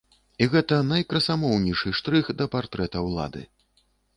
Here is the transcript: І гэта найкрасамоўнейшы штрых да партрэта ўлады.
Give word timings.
І 0.43 0.45
гэта 0.53 0.79
найкрасамоўнейшы 0.91 1.93
штрых 1.99 2.33
да 2.41 2.45
партрэта 2.59 3.07
ўлады. 3.11 3.41